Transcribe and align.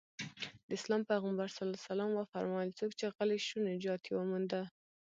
د 0.67 0.69
اسلام 0.79 1.01
پيغمبر 1.11 1.47
ص 1.55 1.57
وفرمايل 2.19 2.69
څوک 2.79 2.91
چې 2.99 3.05
غلی 3.15 3.39
شو 3.47 3.57
نجات 3.69 4.01
يې 4.07 4.13
ومونده. 4.15 4.61